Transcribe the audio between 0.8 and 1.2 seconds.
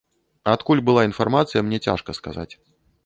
была